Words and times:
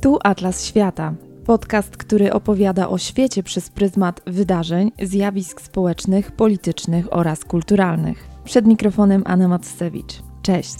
Tu 0.00 0.18
Atlas 0.24 0.64
Świata. 0.64 1.14
Podcast, 1.44 1.96
który 1.96 2.32
opowiada 2.32 2.88
o 2.88 2.98
świecie 2.98 3.42
przez 3.42 3.70
pryzmat 3.70 4.20
wydarzeń, 4.26 4.92
zjawisk 5.02 5.60
społecznych, 5.60 6.32
politycznych 6.32 7.12
oraz 7.16 7.44
kulturalnych. 7.44 8.28
Przed 8.44 8.66
mikrofonem 8.66 9.22
Anna 9.26 9.48
Matsewicz. 9.48 10.22
Cześć. 10.42 10.76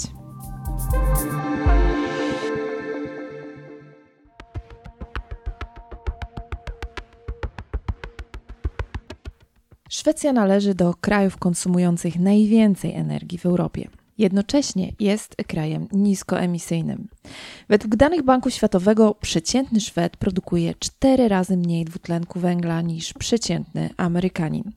Szwecja 9.89 10.32
należy 10.32 10.75
do 10.75 10.95
krajów 11.00 11.37
konsumujących 11.37 12.18
najwięcej 12.18 12.94
energii 12.94 13.39
w 13.39 13.46
Europie. 13.46 14.00
Jednocześnie 14.20 14.92
jest 15.00 15.36
krajem 15.46 15.88
niskoemisyjnym. 15.92 17.08
Według 17.68 17.96
danych 17.96 18.22
Banku 18.22 18.50
Światowego 18.50 19.14
przeciętny 19.14 19.80
Szwed 19.80 20.16
produkuje 20.16 20.74
cztery 20.79 21.29
razy 21.29 21.56
mniej 21.56 21.84
dwutlenku 21.84 22.40
węgla 22.40 22.80
niż 22.80 23.12
przeciętny 23.12 23.90
Amerykanin. 23.96 24.72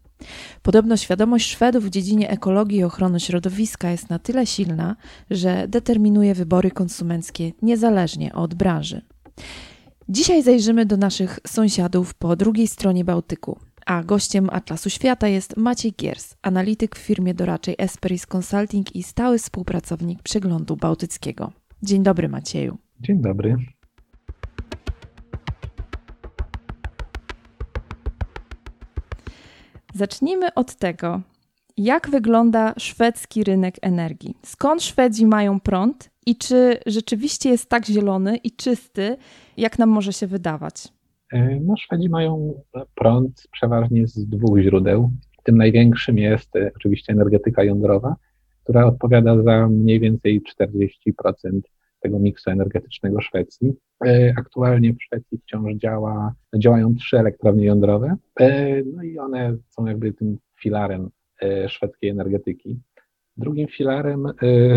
Podobno 0.61 0.97
świadomość 0.97 1.49
Szwedów 1.49 1.85
w 1.85 1.89
dziedzinie 1.89 2.29
ekologii 2.29 2.77
i 2.77 2.83
ochrony 2.83 3.19
środowiska 3.19 3.91
jest 3.91 4.09
na 4.09 4.19
tyle 4.19 4.45
silna, 4.45 4.95
że 5.29 5.67
determinuje 5.67 6.33
wybory 6.33 6.71
konsumenckie 6.71 7.51
niezależnie 7.61 8.33
od 8.33 8.53
branży. 8.53 9.01
Dzisiaj 10.09 10.43
zajrzymy 10.43 10.85
do 10.85 10.97
naszych 10.97 11.39
sąsiadów 11.47 12.13
po 12.13 12.35
drugiej 12.35 12.67
stronie 12.67 13.03
Bałtyku. 13.05 13.59
A 13.85 14.03
gościem 14.03 14.49
Atlasu 14.51 14.89
Świata 14.89 15.27
jest 15.27 15.57
Maciej 15.57 15.93
Giers, 15.93 16.35
analityk 16.41 16.95
w 16.95 16.99
firmie 16.99 17.33
doradczej 17.33 17.75
Esperis 17.77 18.25
Consulting 18.35 18.95
i 18.95 19.03
stały 19.03 19.37
współpracownik 19.37 20.23
Przeglądu 20.23 20.75
Bałtyckiego. 20.75 21.51
Dzień 21.81 22.03
dobry 22.03 22.29
Macieju. 22.29 22.77
Dzień 22.99 23.21
dobry. 23.21 23.55
Zacznijmy 29.93 30.53
od 30.53 30.75
tego, 30.75 31.21
jak 31.77 32.09
wygląda 32.09 32.73
szwedzki 32.77 33.43
rynek 33.43 33.75
energii. 33.81 34.37
Skąd 34.45 34.83
Szwedzi 34.83 35.25
mają 35.25 35.59
prąd 35.59 36.09
i 36.25 36.35
czy 36.35 36.79
rzeczywiście 36.85 37.49
jest 37.49 37.69
tak 37.69 37.85
zielony 37.85 38.37
i 38.37 38.51
czysty, 38.51 39.17
jak 39.57 39.79
nam 39.79 39.89
może 39.89 40.13
się 40.13 40.27
wydawać? 40.27 40.87
E, 41.33 41.59
no, 41.59 41.77
Szwedzi 41.77 42.09
mają 42.09 42.61
prąd 42.95 43.47
przeważnie 43.51 44.07
z 44.07 44.25
dwóch 44.25 44.59
źródeł. 44.59 45.11
Tym 45.43 45.57
największym 45.57 46.17
jest 46.17 46.55
e, 46.55 46.71
oczywiście 46.75 47.13
energetyka 47.13 47.63
jądrowa, 47.63 48.15
która 48.63 48.85
odpowiada 48.85 49.43
za 49.43 49.67
mniej 49.67 49.99
więcej 49.99 50.41
40% 50.59 51.61
tego 51.99 52.19
miksu 52.19 52.49
energetycznego 52.49 53.21
Szwecji. 53.21 53.73
E, 54.05 54.33
aktualnie 54.37 54.93
w 54.93 55.03
Szwecji 55.03 55.37
wciąż 55.37 55.75
działa, 55.75 56.33
działają 56.57 56.95
trzy 56.95 57.19
elektrownie 57.19 57.65
jądrowe, 57.65 58.15
no 58.93 59.03
i 59.03 59.19
one 59.19 59.57
są 59.69 59.85
jakby 59.85 60.13
tym 60.13 60.37
filarem 60.61 61.09
szwedzkiej 61.67 62.09
energetyki. 62.09 62.79
Drugim 63.37 63.67
filarem 63.67 64.27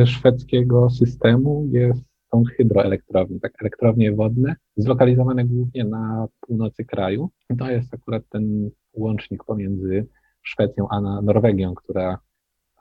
szwedzkiego 0.04 0.90
systemu 0.90 1.68
jest 1.72 2.15
są 2.36 2.44
hydroelektrownie, 2.56 3.40
tak 3.40 3.52
elektrownie 3.60 4.12
wodne, 4.12 4.56
zlokalizowane 4.76 5.44
głównie 5.44 5.84
na 5.84 6.28
północy 6.40 6.84
kraju. 6.84 7.30
To 7.58 7.70
jest 7.70 7.94
akurat 7.94 8.22
ten 8.28 8.70
łącznik 8.92 9.44
pomiędzy 9.44 10.06
Szwecją 10.42 10.88
a 10.90 11.00
Norwegią, 11.00 11.74
która 11.74 12.18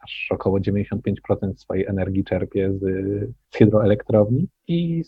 aż 0.03 0.28
około 0.31 0.59
95% 0.59 1.56
swojej 1.56 1.86
energii 1.86 2.23
czerpie 2.23 2.73
z, 2.73 2.81
z 3.53 3.58
hydroelektrowni 3.58 4.48
i 4.67 5.03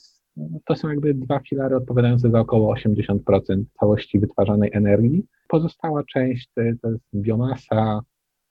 to 0.66 0.76
są 0.76 0.90
jakby 0.90 1.14
dwa 1.14 1.40
filary 1.40 1.76
odpowiadające 1.76 2.30
za 2.32 2.40
około 2.40 2.76
80% 2.76 3.64
całości 3.80 4.20
wytwarzanej 4.20 4.70
energii. 4.74 5.26
Pozostała 5.48 6.04
część 6.04 6.50
to, 6.56 6.62
jest 6.62 7.04
biomasa, 7.16 8.02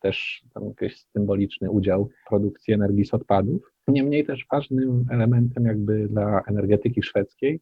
też 0.00 0.44
tam 0.54 0.64
jakiś 0.64 1.00
symboliczny 1.00 1.70
udział 1.70 2.08
produkcji 2.28 2.74
energii 2.74 3.04
z 3.04 3.14
odpadów. 3.14 3.75
Niemniej 3.88 4.26
też 4.26 4.46
ważnym 4.52 5.06
elementem 5.10 5.64
jakby 5.64 6.08
dla 6.08 6.42
energetyki 6.46 7.02
szwedzkiej 7.02 7.60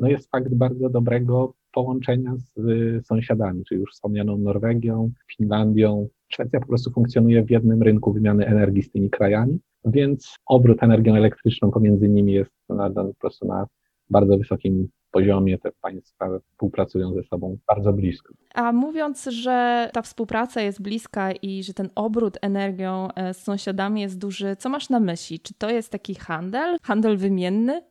no 0.00 0.08
jest 0.08 0.30
fakt 0.30 0.54
bardzo 0.54 0.88
dobrego 0.88 1.54
połączenia 1.72 2.34
z 2.36 3.06
sąsiadami, 3.06 3.64
czyli 3.64 3.80
już 3.80 3.92
wspomnianą 3.92 4.38
Norwegią, 4.38 5.10
Finlandią. 5.36 6.08
Szwecja 6.28 6.60
po 6.60 6.66
prostu 6.66 6.90
funkcjonuje 6.90 7.44
w 7.44 7.50
jednym 7.50 7.82
rynku 7.82 8.12
wymiany 8.12 8.46
energii 8.46 8.82
z 8.82 8.90
tymi 8.90 9.10
krajami, 9.10 9.58
więc 9.84 10.36
obrót 10.46 10.82
energią 10.82 11.14
elektryczną 11.14 11.70
pomiędzy 11.70 12.08
nimi 12.08 12.32
jest 12.32 12.50
na, 12.68 12.90
po 12.90 13.14
prostu 13.20 13.46
na 13.46 13.66
bardzo 14.10 14.38
wysokim 14.38 14.88
poziomie 15.12 15.58
te 15.58 15.72
państwa 15.82 16.38
współpracują 16.38 17.14
ze 17.14 17.22
sobą 17.22 17.58
bardzo 17.66 17.92
blisko. 17.92 18.34
A 18.54 18.72
mówiąc, 18.72 19.24
że 19.24 19.90
ta 19.92 20.02
współpraca 20.02 20.60
jest 20.60 20.82
bliska 20.82 21.32
i 21.32 21.62
że 21.62 21.74
ten 21.74 21.90
obrót 21.94 22.38
energią 22.42 23.08
e, 23.14 23.34
z 23.34 23.42
sąsiadami 23.42 24.00
jest 24.00 24.18
duży, 24.18 24.56
co 24.56 24.68
masz 24.68 24.88
na 24.90 25.00
myśli? 25.00 25.40
Czy 25.40 25.54
to 25.54 25.70
jest 25.70 25.92
taki 25.92 26.14
handel, 26.14 26.76
handel 26.82 27.16
wymienny? 27.16 27.82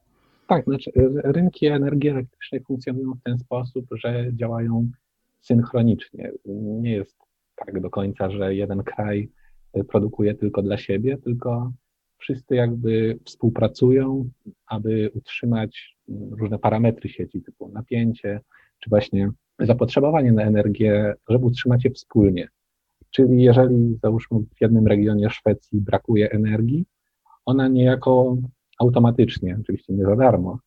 Tak, 0.48 0.66
znaczy 0.66 0.92
e, 0.96 1.32
rynki 1.32 1.66
energii 1.66 2.10
elektrycznej 2.10 2.64
funkcjonują 2.64 3.14
w 3.14 3.24
ten 3.24 3.40
sposób, 3.40 3.86
że 3.92 4.26
działają 4.34 4.90
synchronicznie. 5.40 6.32
Nie 6.56 6.92
jest 6.92 7.18
tak 7.56 7.80
do 7.80 7.90
końca, 7.90 8.32
że 8.32 8.56
jeden 8.56 8.84
kraj 8.84 9.30
e, 9.74 9.84
produkuje 9.84 10.36
tylko 10.36 10.62
dla 10.62 10.78
siebie, 10.78 11.18
tylko 11.18 11.72
wszyscy 12.18 12.56
jakby 12.56 13.20
współpracują, 13.26 14.30
aby 14.68 15.12
utrzymać 15.14 15.91
różne 16.32 16.60
parametry 16.60 17.10
sieci, 17.10 17.42
typu 17.42 17.70
napięcie, 17.70 18.40
czy 18.80 18.90
właśnie 18.90 19.32
zapotrzebowanie 19.60 20.32
na 20.32 20.44
energię, 20.44 21.14
żeby 21.30 21.46
utrzymać 21.46 21.86
je 21.86 21.92
wspólnie. 21.92 22.48
Czyli 23.10 23.44
jeżeli 23.44 23.98
załóżmy 24.04 24.40
w 24.40 24.62
jednym 24.62 24.88
regionie 24.88 25.30
Szwecji 25.30 25.82
brakuje 25.82 26.32
energii, 26.32 26.86
ona 27.46 27.68
niejako 27.68 28.38
automatycznie, 28.80 29.58
oczywiście 29.62 29.94
nie 29.94 30.06
za 30.06 30.16
darmo, 30.16 30.60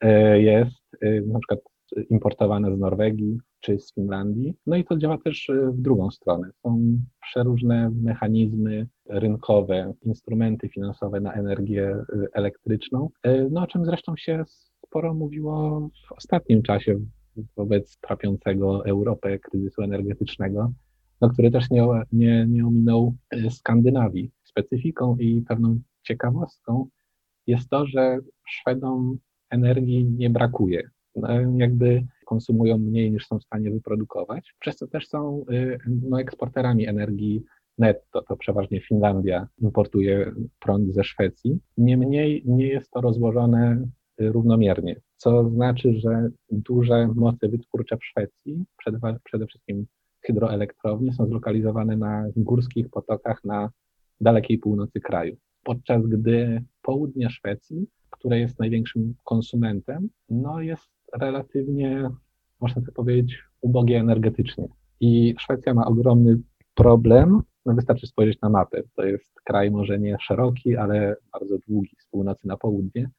e, 0.00 0.42
jest 0.42 0.96
e, 1.00 1.20
na 1.20 1.38
przykład 1.38 1.60
importowana 2.10 2.76
z 2.76 2.78
Norwegii 2.78 3.38
czy 3.60 3.78
z 3.78 3.94
Finlandii. 3.94 4.54
No 4.66 4.76
i 4.76 4.84
to 4.84 4.96
działa 4.96 5.18
też 5.18 5.50
e, 5.50 5.70
w 5.70 5.80
drugą 5.80 6.10
stronę. 6.10 6.50
Są 6.62 6.98
przeróżne 7.22 7.90
mechanizmy 8.02 8.86
rynkowe, 9.08 9.94
instrumenty 10.02 10.68
finansowe 10.68 11.20
na 11.20 11.32
energię 11.32 11.96
elektryczną, 12.32 13.10
no 13.50 13.62
o 13.62 13.66
czym 13.66 13.84
zresztą 13.84 14.16
się 14.16 14.44
sporo 14.92 15.14
mówiło 15.14 15.88
w 16.08 16.12
ostatnim 16.12 16.62
czasie 16.62 17.00
wobec 17.56 17.98
trapiącego 17.98 18.86
Europę 18.86 19.38
kryzysu 19.38 19.82
energetycznego, 19.82 20.72
no, 21.20 21.28
który 21.28 21.50
też 21.50 21.70
nie, 21.70 21.86
nie, 22.12 22.46
nie 22.48 22.66
ominął 22.66 23.14
e, 23.30 23.50
Skandynawii. 23.50 24.30
Specyfiką 24.44 25.16
i 25.16 25.42
pewną 25.48 25.80
ciekawostką 26.02 26.86
jest 27.46 27.68
to, 27.68 27.86
że 27.86 28.18
Szwedom 28.48 29.18
energii 29.50 30.04
nie 30.04 30.30
brakuje. 30.30 30.90
No, 31.16 31.28
jakby 31.56 32.06
konsumują 32.26 32.78
mniej 32.78 33.12
niż 33.12 33.26
są 33.26 33.38
w 33.38 33.44
stanie 33.44 33.70
wyprodukować, 33.70 34.54
przez 34.60 34.76
co 34.76 34.86
też 34.86 35.08
są 35.08 35.44
e, 35.52 35.78
no, 36.08 36.20
eksporterami 36.20 36.86
energii 36.86 37.42
netto. 37.78 38.22
To 38.22 38.36
przeważnie 38.36 38.80
Finlandia 38.80 39.48
importuje 39.58 40.32
prąd 40.60 40.94
ze 40.94 41.04
Szwecji. 41.04 41.58
Niemniej 41.78 42.42
nie 42.46 42.66
jest 42.66 42.90
to 42.90 43.00
rozłożone 43.00 43.86
równomiernie, 44.18 45.00
co 45.16 45.50
znaczy, 45.50 45.94
że 45.94 46.30
duże 46.50 47.08
moce 47.14 47.48
wytwórcze 47.48 47.96
w 47.96 48.04
Szwecji, 48.04 48.64
przede, 48.78 48.98
przede 49.24 49.46
wszystkim 49.46 49.86
hydroelektrownie, 50.26 51.12
są 51.12 51.26
zlokalizowane 51.26 51.96
na 51.96 52.24
górskich 52.36 52.88
potokach 52.88 53.44
na 53.44 53.70
dalekiej 54.20 54.58
północy 54.58 55.00
kraju. 55.00 55.36
Podczas 55.64 56.06
gdy 56.06 56.64
południe 56.82 57.30
Szwecji, 57.30 57.86
które 58.10 58.38
jest 58.38 58.58
największym 58.58 59.14
konsumentem, 59.24 60.08
no 60.28 60.60
jest 60.60 60.90
relatywnie, 61.20 62.10
można 62.60 62.82
tak 62.82 62.94
powiedzieć, 62.94 63.38
ubogie 63.60 64.00
energetycznie. 64.00 64.68
I 65.00 65.34
Szwecja 65.38 65.74
ma 65.74 65.86
ogromny 65.86 66.38
problem, 66.74 67.42
no 67.66 67.74
wystarczy 67.74 68.06
spojrzeć 68.06 68.40
na 68.40 68.48
mapę. 68.48 68.82
To 68.96 69.04
jest 69.04 69.40
kraj 69.44 69.70
może 69.70 69.98
nie 69.98 70.16
szeroki, 70.20 70.76
ale 70.76 71.16
bardzo 71.32 71.58
długi 71.68 71.96
z 71.98 72.06
północy 72.06 72.48
na 72.48 72.56
południe, 72.56 73.10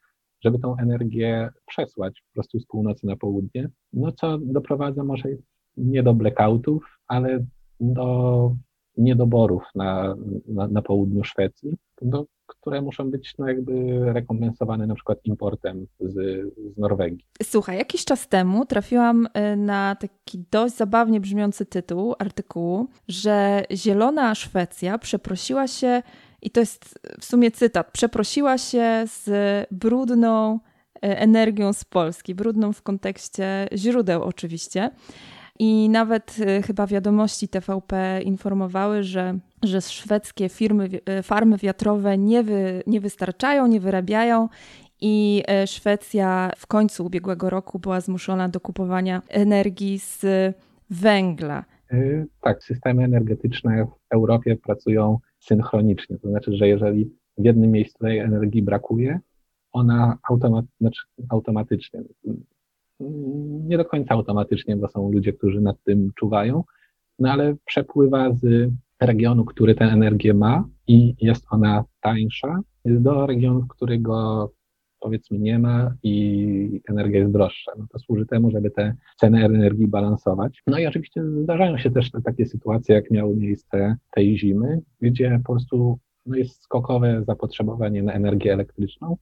żeby 0.44 0.60
tą 0.60 0.78
energię 0.78 1.50
przesłać 1.66 2.24
po 2.28 2.34
prostu 2.34 2.60
z 2.60 2.66
północy 2.66 3.08
na 3.08 3.16
południe, 3.16 3.70
no 3.94 4.12
co 4.12 4.38
doprowadza 4.38 5.04
może 5.04 5.30
nie 5.78 6.04
do 6.04 6.14
blackoutów, 6.14 7.00
ale 7.08 7.46
do 7.80 8.52
niedoborów 8.98 9.64
na, 9.76 10.16
na, 10.48 10.68
na 10.68 10.82
południu 10.82 11.24
Szwecji, 11.24 11.78
do, 12.02 12.26
które 12.48 12.82
muszą 12.82 13.12
być 13.12 13.34
no 13.38 13.48
jakby 13.48 14.00
rekompensowane 14.14 14.88
na 14.88 14.96
przykład 14.96 15.20
importem 15.24 15.88
z, 16.00 16.14
z 16.74 16.78
Norwegii. 16.78 17.26
Słuchaj, 17.44 17.78
jakiś 17.78 18.06
czas 18.06 18.28
temu 18.28 18.66
trafiłam 18.66 19.26
y, 19.26 19.56
na 19.58 19.96
taki 19.96 20.44
dość 20.52 20.76
zabawnie 20.76 21.20
brzmiący 21.20 21.66
tytuł 21.66 22.16
artykułu, 22.20 22.88
że 23.08 23.64
Zielona 23.72 24.36
Szwecja 24.36 24.98
przeprosiła 24.98 25.68
się 25.68 26.02
i 26.44 26.50
to 26.50 26.60
jest 26.60 27.00
w 27.20 27.26
sumie 27.26 27.52
cytat, 27.52 27.92
przeprosiła 27.92 28.58
się 28.58 29.04
z 29.06 29.30
brudną 29.72 30.60
energią 31.02 31.74
z 31.74 31.84
Polski, 31.84 32.36
brudną 32.36 32.74
w 32.74 32.82
kontekście 32.82 33.68
źródeł 33.76 34.24
oczywiście. 34.24 34.90
I 35.60 35.90
nawet 35.90 36.36
chyba 36.66 36.88
wiadomości 36.88 37.48
TVP 37.48 38.22
informowały, 38.24 39.04
że, 39.04 39.40
że 39.64 39.82
szwedzkie 39.82 40.50
firmy, 40.50 40.90
farmy 41.24 41.58
wiatrowe 41.58 42.18
nie, 42.18 42.44
wy, 42.44 42.84
nie 42.88 43.02
wystarczają, 43.02 43.68
nie 43.68 43.80
wyrabiają 43.80 44.50
i 45.02 45.44
Szwecja 45.66 46.52
w 46.58 46.68
końcu 46.68 47.06
ubiegłego 47.06 47.50
roku 47.50 47.80
była 47.80 48.02
zmuszona 48.02 48.50
do 48.50 48.60
kupowania 48.60 49.22
energii 49.30 50.00
z 50.00 50.26
węgla. 50.90 51.66
Tak, 52.42 52.64
systemy 52.64 53.04
energetyczne 53.04 53.86
w 53.86 54.14
Europie 54.14 54.56
pracują 54.56 55.20
synchronicznie. 55.44 56.18
To 56.20 56.30
znaczy, 56.30 56.56
że 56.56 56.68
jeżeli 56.68 57.12
w 57.38 57.46
jednym 57.46 57.72
miejscu 57.72 58.00
tej 58.00 58.18
energii 58.18 58.62
brakuje, 58.62 59.20
ona 59.72 60.18
automat, 60.30 60.66
znaczy 60.82 61.02
automatycznie, 61.30 62.02
nie 63.68 63.78
do 63.78 63.86
końca 63.86 64.14
automatycznie, 64.14 64.78
bo 64.78 64.88
są 64.88 65.12
ludzie, 65.12 65.34
którzy 65.34 65.62
nad 65.62 65.84
tym 65.84 66.12
czuwają, 66.16 66.64
no 67.20 67.32
ale 67.32 67.56
przepływa 67.66 68.34
z 68.34 68.72
regionu, 69.00 69.46
który 69.46 69.76
tę 69.76 69.86
energię 69.86 70.34
ma 70.34 70.68
i 70.88 71.16
jest 71.22 71.46
ona 71.50 71.84
tańsza, 72.02 72.60
do 72.86 73.26
regionu, 73.28 73.68
który 73.68 74.00
go 74.00 74.52
powiedzmy 75.04 75.40
nie 75.40 75.60
ma 75.60 75.96
i 76.04 76.82
energia 76.90 77.20
jest 77.20 77.32
droższa. 77.32 77.72
No 77.78 77.86
to 77.92 78.00
służy 78.00 78.26
temu, 78.26 78.52
żeby 78.52 78.72
te 78.72 78.96
ceny 79.18 79.46
energii 79.46 79.88
balansować. 79.88 80.62
No 80.68 80.80
i 80.80 80.88
oczywiście 80.88 81.24
zdarzają 81.44 81.78
się 81.78 81.92
też 81.92 82.12
takie 82.26 82.46
sytuacje, 82.46 82.96
jak 82.96 83.12
miało 83.12 83.36
miejsce 83.36 83.96
tej 84.12 84.38
zimy, 84.38 84.82
gdzie 85.02 85.40
po 85.46 85.54
prostu 85.54 86.00
no 86.26 86.36
jest 86.36 86.62
skokowe 86.62 87.24
zapotrzebowanie 87.28 88.04
na 88.04 88.14
energię 88.14 88.54
elektryczną. 88.54 89.18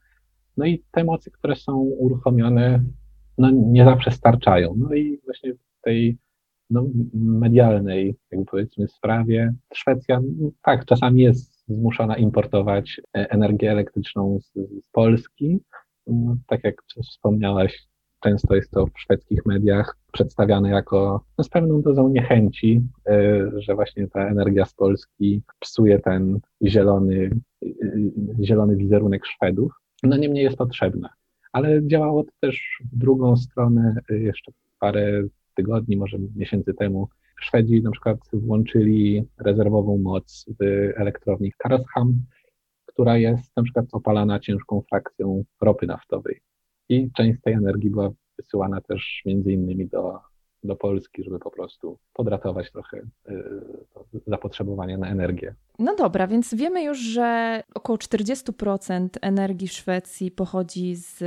No 0.58 0.66
i 0.66 0.84
te 0.92 1.04
mocy, 1.04 1.32
które 1.32 1.56
są 1.56 1.78
uruchomione, 1.78 2.84
no 3.38 3.50
nie 3.52 3.86
zawsze 3.86 4.12
starczają. 4.12 4.74
No 4.78 4.94
i 4.94 5.22
właśnie 5.26 5.54
w 5.54 5.82
tej 5.82 6.18
no, 6.70 6.86
medialnej, 7.14 8.16
jakby 8.32 8.46
powiedzmy, 8.46 8.88
sprawie 8.88 9.54
Szwecja, 9.74 10.22
tak, 10.64 10.86
czasami 10.86 11.22
jest 11.22 11.51
zmuszona 11.76 12.18
importować 12.18 13.02
e, 13.18 13.30
energię 13.30 13.72
elektryczną 13.72 14.40
z, 14.42 14.54
z 14.54 14.90
Polski. 14.92 15.60
No, 16.08 16.38
tak 16.48 16.64
jak 16.64 16.76
wspomniałaś, 17.04 17.88
często 18.20 18.56
jest 18.56 18.72
to 18.72 18.86
w 18.86 19.00
szwedzkich 19.00 19.46
mediach 19.46 19.98
przedstawiane 20.14 20.70
jako 20.70 21.26
no, 21.38 21.44
z 21.44 21.50
pewną 21.50 21.82
dozą 21.82 22.10
niechęci, 22.10 22.82
e, 23.08 23.42
że 23.58 23.76
właśnie 23.76 24.08
ta 24.08 24.28
energia 24.28 24.66
z 24.66 24.74
Polski 24.74 25.44
psuje 25.60 26.00
ten 26.00 26.40
zielony, 26.64 27.30
e, 27.64 27.68
zielony 28.44 28.76
wizerunek 28.76 29.26
Szwedów. 29.26 29.72
No 30.04 30.18
niemniej 30.18 30.44
jest 30.44 30.58
potrzebna. 30.58 31.10
Ale 31.52 31.88
działało 31.88 32.24
to 32.24 32.32
też 32.40 32.82
w 32.94 32.98
drugą 32.98 33.36
stronę 33.38 33.96
jeszcze 34.10 34.52
parę 34.80 35.24
tygodni, 35.56 35.98
może 35.98 36.18
miesięcy 36.36 36.74
temu 36.74 37.08
Szwedzi 37.42 37.82
na 37.82 37.92
przykład 37.92 38.20
włączyli 38.34 39.24
rezerwową 39.40 39.98
moc 39.98 40.46
w 40.60 40.64
elektrowni 40.96 41.52
Karlsham, 41.58 42.22
która 42.86 43.18
jest 43.18 43.58
na 43.58 43.64
przykład 43.64 43.86
opalana 43.92 44.40
ciężką 44.40 44.84
frakcją 44.90 45.44
ropy 45.62 45.88
naftowej. 45.88 46.42
I 46.90 47.12
część 47.18 47.42
tej 47.42 47.54
energii 47.54 47.90
była 47.90 48.12
wysyłana 48.38 48.82
też 48.82 49.22
między 49.26 49.52
innymi 49.52 49.88
do 49.88 50.20
do 50.64 50.76
Polski, 50.76 51.24
żeby 51.24 51.40
po 51.40 51.52
prostu 51.52 51.98
podratować 52.14 52.72
trochę 52.72 52.98
y, 52.98 53.34
zapotrzebowanie 54.28 54.98
na 54.98 55.10
energię. 55.10 55.56
No 55.80 55.96
dobra, 55.96 56.28
więc 56.28 56.54
wiemy 56.54 56.84
już, 56.84 57.00
że 57.00 57.64
około 57.76 57.98
40% 57.98 59.10
energii 59.22 59.68
w 59.68 59.72
Szwecji 59.72 60.32
pochodzi 60.32 60.96
z 60.96 61.24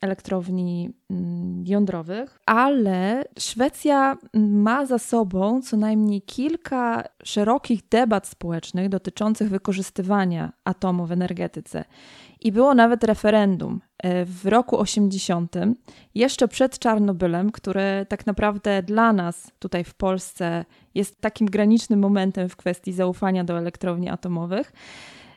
elektrowni 0.00 0.90
mm, 1.10 1.64
jądrowych, 1.66 2.38
ale 2.46 3.24
Szwecja 3.38 4.16
ma 4.34 4.86
za 4.86 4.98
sobą 4.98 5.62
co 5.62 5.76
najmniej 5.76 6.22
kilka 6.22 7.04
szerokich 7.24 7.88
debat 7.88 8.26
społecznych 8.26 8.88
dotyczących 8.88 9.48
wykorzystywania 9.48 10.52
atomu 10.64 11.06
w 11.06 11.12
energetyce. 11.12 11.84
I 12.40 12.52
było 12.52 12.74
nawet 12.74 13.04
referendum 13.04 13.80
e, 13.98 14.24
w 14.24 14.46
roku 14.46 14.78
80, 14.78 15.56
jeszcze 16.14 16.48
przed 16.48 16.78
Czarnobylem, 16.78 17.52
który 17.52 18.06
tak 18.08 18.26
naprawdę 18.26 18.82
dla 18.82 19.12
nas 19.12 19.52
tutaj 19.58 19.84
w 19.84 19.94
Polsce 19.94 20.64
jest 20.94 21.20
takim 21.20 21.46
granicznym 21.46 22.00
momentem 22.00 22.48
w 22.48 22.56
kwestii 22.56 22.92
zaufania 22.92 23.44
do 23.44 23.58
elektrowni 23.58 24.08
atomowych. 24.08 24.72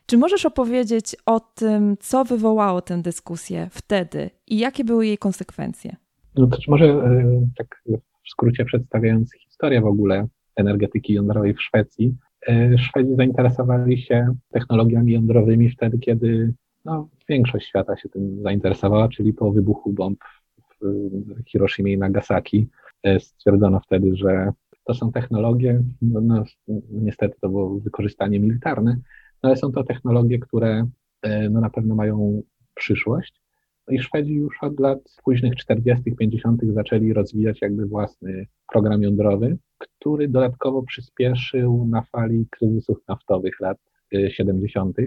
Czy 0.06 0.18
możesz 0.18 0.46
opowiedzieć 0.46 1.16
o 1.26 1.40
tym, 1.40 1.98
co 2.00 2.26
wywołało 2.26 2.82
tę 2.82 3.02
dyskusję 3.02 3.68
wtedy 3.72 4.30
i 4.48 4.60
jakie 4.60 4.84
były 4.84 5.08
jej 5.08 5.18
konsekwencje? 5.18 5.96
No 6.36 6.48
to 6.48 6.58
może 6.68 6.86
e, 6.86 7.48
tak 7.58 7.82
w 8.26 8.30
skrócie 8.30 8.66
przedstawiając 8.66 9.34
historię 9.34 9.82
w 9.82 9.86
ogóle 9.86 10.28
energetyki 10.56 11.14
jądrowej 11.14 11.54
w 11.54 11.62
Szwecji. 11.62 12.18
E, 12.48 12.78
Szwedzi 12.78 13.16
zainteresowali 13.16 14.02
się 14.02 14.36
technologiami 14.52 15.14
jądrowymi 15.14 15.70
wtedy, 15.70 16.00
kiedy 16.00 16.54
no, 16.86 17.10
większość 17.30 17.68
świata 17.68 17.98
się 17.98 18.10
tym 18.10 18.42
zainteresowała, 18.44 19.10
czyli 19.10 19.34
po 19.34 19.52
wybuchu 19.52 19.94
bomb 19.94 20.20
w 20.82 21.50
Hiroshimie 21.50 21.94
i 21.94 21.98
Nagasaki 21.98 22.68
e, 23.04 23.20
stwierdzono 23.20 23.80
wtedy, 23.80 24.16
że 24.16 24.52
to 24.84 24.94
są 24.94 25.12
technologie, 25.12 25.84
no, 26.02 26.22
no, 26.22 26.44
niestety 26.90 27.36
to 27.42 27.50
było 27.50 27.80
wykorzystanie 27.80 28.40
militarne, 28.40 28.98
no, 29.44 29.50
ale 29.50 29.58
są 29.58 29.72
to 29.72 29.84
technologie, 29.84 30.40
które 30.40 30.88
e, 31.22 31.50
no, 31.50 31.62
na 31.62 31.70
pewno 31.70 31.96
mają 31.96 32.42
przyszłość. 32.76 33.42
No 33.88 33.94
I 33.94 34.00
Szwedzi 34.00 34.34
już 34.34 34.64
od 34.64 34.80
lat 34.80 35.00
późnych 35.24 35.56
40., 35.56 36.16
50. 36.16 36.62
zaczęli 36.74 37.14
rozwijać 37.14 37.62
jakby 37.62 37.86
własny 37.86 38.48
program 38.68 39.04
jądrowy, 39.04 39.58
który 39.78 40.28
dodatkowo 40.28 40.84
przyspieszył 40.84 41.88
na 41.88 42.02
fali 42.02 42.48
kryzysów 42.52 42.98
naftowych 43.08 43.60
lat 43.60 43.78
70. 44.30 44.98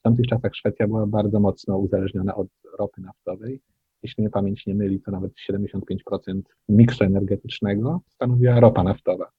W 0.00 0.02
tamtych 0.02 0.26
czasach 0.26 0.56
Szwecja 0.56 0.86
była 0.86 1.06
bardzo 1.06 1.40
mocno 1.40 1.78
uzależniona 1.78 2.34
od 2.34 2.48
ropy 2.78 3.00
naftowej. 3.00 3.60
Jeśli 4.02 4.22
mnie 4.22 4.30
pamięć 4.30 4.66
nie 4.66 4.74
myli, 4.74 5.00
to 5.00 5.10
nawet 5.10 5.32
75% 5.50 6.40
miksu 6.68 7.04
energetycznego 7.04 8.00
stanowiła 8.08 8.60
ropa 8.60 8.82
naftowa. 8.82 9.30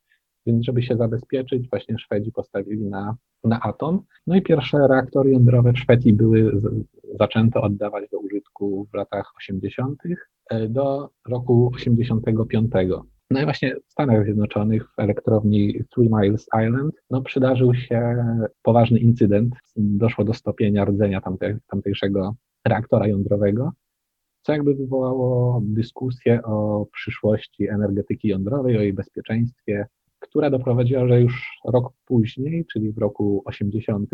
Więc 0.45 0.65
żeby 0.65 0.83
się 0.83 0.97
zabezpieczyć, 0.97 1.69
właśnie 1.69 1.97
Szwedzi 1.99 2.31
postawili 2.31 2.85
na, 2.85 3.15
na 3.43 3.61
atom. 3.61 4.01
No 4.27 4.35
i 4.35 4.41
pierwsze 4.41 4.87
reaktory 4.87 5.31
jądrowe 5.31 5.73
w 5.73 5.79
Szwecji 5.79 6.13
były 6.13 6.51
z, 6.59 6.85
zaczęte 7.19 7.61
oddawać 7.61 8.09
do 8.09 8.19
użytku 8.19 8.87
w 8.91 8.93
latach 8.93 9.31
80. 9.37 9.99
E, 10.49 10.69
do 10.69 11.09
roku 11.27 11.71
85. 11.75 12.71
No 13.31 13.41
i 13.41 13.43
właśnie 13.43 13.75
w 13.87 13.91
Stanach 13.91 14.23
Zjednoczonych 14.23 14.91
w 14.91 14.99
elektrowni 14.99 15.83
Three 15.95 16.09
Miles 16.09 16.47
Island 16.65 16.95
no, 17.09 17.21
przydarzył 17.21 17.73
się 17.73 18.25
poważny 18.61 18.99
incydent. 18.99 19.55
Doszło 19.75 20.23
do 20.23 20.33
stopienia 20.33 20.85
rdzenia 20.85 21.21
tamte, 21.21 21.57
tamtejszego 21.67 22.35
reaktora 22.67 23.07
jądrowego, 23.07 23.71
co 24.41 24.51
jakby 24.51 24.75
wywołało 24.75 25.61
dyskusję 25.63 26.43
o 26.43 26.85
przyszłości 26.93 27.67
energetyki 27.67 28.27
jądrowej, 28.27 28.77
o 28.77 28.81
jej 28.81 28.93
bezpieczeństwie, 28.93 29.87
która 30.19 30.49
doprowadziła, 30.49 31.07
że 31.07 31.21
już 31.21 31.59
rok 31.65 31.93
później, 32.05 32.65
czyli 32.73 32.91
w 32.91 32.97
roku 32.97 33.41
80, 33.45 34.09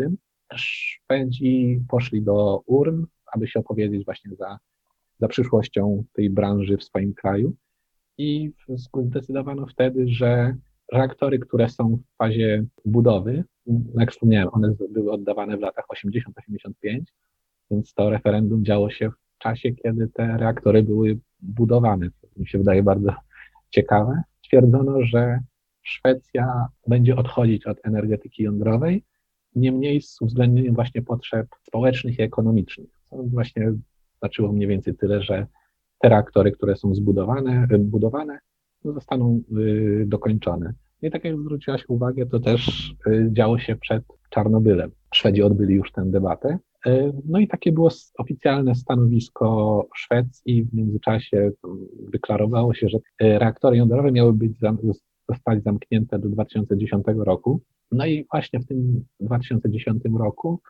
Szwedzi 0.54 1.80
poszli 1.88 2.22
do 2.22 2.62
urn, 2.66 3.04
aby 3.32 3.48
się 3.48 3.60
opowiedzieć 3.60 4.04
właśnie 4.04 4.36
za, 4.36 4.58
za 5.20 5.28
przyszłością 5.28 6.04
tej 6.12 6.30
branży 6.30 6.76
w 6.76 6.84
swoim 6.84 7.14
kraju 7.14 7.56
i 8.18 8.50
zdecydowano 9.02 9.66
wtedy, 9.66 10.08
że 10.08 10.54
reaktory, 10.92 11.38
które 11.38 11.68
są 11.68 11.96
w 11.96 12.16
fazie 12.16 12.64
budowy, 12.84 13.44
jak 13.94 14.12
wspomniałem, 14.12 14.48
one 14.52 14.74
były 14.90 15.12
oddawane 15.12 15.56
w 15.56 15.60
latach 15.60 15.84
80-85, 15.94 17.00
więc 17.70 17.94
to 17.94 18.10
referendum 18.10 18.64
działo 18.64 18.90
się 18.90 19.10
w 19.10 19.38
czasie, 19.38 19.72
kiedy 19.72 20.08
te 20.08 20.36
reaktory 20.36 20.82
były 20.82 21.18
budowane. 21.40 22.10
To 22.10 22.40
mi 22.40 22.48
się 22.48 22.58
wydaje 22.58 22.82
bardzo 22.82 23.14
ciekawe. 23.70 24.22
Stwierdzono, 24.42 25.02
że 25.02 25.40
Szwecja 25.82 26.68
będzie 26.86 27.16
odchodzić 27.16 27.66
od 27.66 27.78
energetyki 27.84 28.42
jądrowej, 28.42 29.04
niemniej 29.54 30.02
z 30.02 30.20
uwzględnieniem 30.20 30.74
właśnie 30.74 31.02
potrzeb 31.02 31.46
społecznych 31.62 32.18
i 32.18 32.22
ekonomicznych. 32.22 32.88
Co 33.10 33.16
właśnie 33.22 33.72
znaczyło 34.18 34.52
mniej 34.52 34.68
więcej 34.68 34.94
tyle, 34.94 35.22
że 35.22 35.46
te 35.98 36.08
reaktory, 36.08 36.52
które 36.52 36.76
są 36.76 36.94
zbudowane, 36.94 37.68
budowane, 37.78 38.38
no, 38.84 38.92
zostaną 38.92 39.42
y, 39.58 40.04
dokończone. 40.06 40.72
I 41.02 41.10
tak 41.10 41.24
jak 41.24 41.38
zwróciłaś 41.38 41.84
uwagę, 41.88 42.26
to 42.26 42.40
też 42.40 42.94
y, 43.06 43.28
działo 43.32 43.58
się 43.58 43.76
przed 43.76 44.04
Czarnobylem. 44.30 44.90
Szwedzi 45.14 45.42
odbyli 45.42 45.74
już 45.74 45.92
tę 45.92 46.02
debatę. 46.06 46.58
Y, 46.86 47.12
no 47.24 47.38
i 47.38 47.48
takie 47.48 47.72
było 47.72 47.90
oficjalne 48.18 48.74
stanowisko 48.74 49.88
Szwecji. 49.94 50.64
W 50.64 50.74
międzyczasie 50.74 51.50
deklarowało 52.12 52.74
się, 52.74 52.88
że 52.88 52.98
reaktory 53.20 53.76
jądrowe 53.76 54.12
miały 54.12 54.32
być 54.32 54.52
zostać 55.28 55.62
zamknięte 55.62 56.18
do 56.18 56.28
2010 56.28 57.04
roku. 57.16 57.60
No 57.92 58.06
i 58.06 58.26
właśnie 58.32 58.60
w 58.60 58.66
tym 58.66 59.04
2010 59.20 60.02
roku 60.18 60.60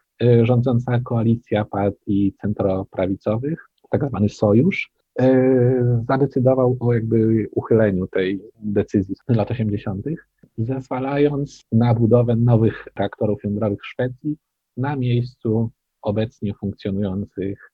rządząca 0.42 1.00
koalicja 1.00 1.64
partii 1.64 2.35
centroprawicowych 2.40 3.68
tak 3.90 4.08
zwany 4.08 4.28
sojusz, 4.28 4.92
zadecydował 6.08 6.76
o 6.80 6.94
jakby 6.94 7.48
uchyleniu 7.54 8.06
tej 8.06 8.40
decyzji 8.60 9.14
z 9.14 9.37
lat 9.37 9.50
80., 9.50 10.06
zezwalając 10.58 11.64
na 11.72 11.94
budowę 11.94 12.37
nowych 12.37 12.88
reaktorów 12.96 13.44
jądrowych 13.44 13.80
w 13.82 13.87
Szwecji 13.87 14.37
na 14.76 14.96
miejscu 14.96 15.70
obecnie 16.02 16.54
funkcjonujących 16.54 17.72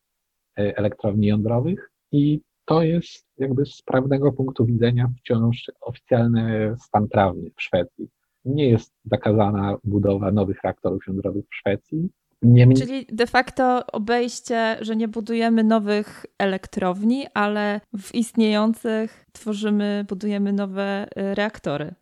elektrowni 0.56 1.26
jądrowych. 1.26 1.90
I 2.12 2.40
to 2.64 2.82
jest 2.82 3.26
jakby 3.38 3.66
z 3.66 3.82
prawnego 3.82 4.32
punktu 4.32 4.66
widzenia 4.66 5.10
wciąż 5.18 5.70
oficjalny 5.80 6.74
stan 6.78 7.08
prawny 7.08 7.50
w 7.56 7.62
Szwecji. 7.62 8.08
Nie 8.44 8.70
jest 8.70 8.92
zakazana 9.04 9.76
budowa 9.84 10.32
nowych 10.32 10.62
reaktorów 10.64 11.06
jądrowych 11.06 11.44
w 11.44 11.54
Szwecji. 11.54 12.08
Niemniej... 12.44 12.78
Czyli 12.78 13.06
de 13.12 13.26
facto 13.26 13.86
obejście, 13.92 14.76
że 14.80 14.96
nie 14.96 15.08
budujemy 15.08 15.64
nowych 15.64 16.26
elektrowni, 16.38 17.24
ale 17.34 17.80
w 17.98 18.14
istniejących 18.14 19.26
tworzymy, 19.32 20.04
budujemy 20.08 20.52
nowe 20.52 21.06
y, 21.06 21.34
reaktory. 21.34 21.94